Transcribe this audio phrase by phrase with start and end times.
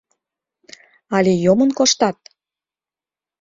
[1.15, 2.17] Але йомын коштат?